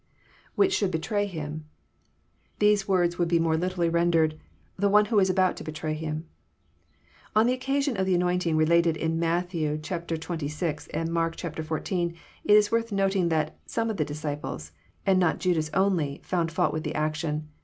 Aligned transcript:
IWhich 0.57 0.71
should 0.71 0.89
betray 0.89 1.27
him,'] 1.27 1.65
These 2.57 2.87
words 2.87 3.19
would 3.19 3.27
be 3.27 3.37
more 3.37 3.55
lit 3.55 3.73
erally 3.73 3.93
rendered," 3.93 4.35
the 4.79 4.89
one 4.89 5.05
who 5.05 5.17
was 5.17 5.29
about 5.29 5.55
to 5.57 5.63
betray 5.63 5.93
Him." 5.93 6.25
On 7.35 7.45
the 7.45 7.53
occasion 7.53 7.95
of 7.97 8.07
the 8.07 8.15
anointing 8.15 8.57
related 8.57 8.97
in 8.97 9.19
Matt. 9.19 9.51
xxvl. 9.51 9.75
and 9.75 9.85
If 11.13 11.15
ark 11.17 11.35
xiv., 11.37 12.15
it 12.43 12.57
is 12.57 12.71
worth 12.71 12.91
noticing 12.91 13.29
that" 13.29 13.59
some 13.67 13.91
of 13.91 13.97
the 13.97 14.03
disciples," 14.03 14.71
and 15.05 15.19
not 15.19 15.39
Judas 15.39 15.69
only, 15.71 16.19
found 16.23 16.51
fault 16.51 16.73
with 16.73 16.83
the 16.83 16.95
action. 16.95 17.49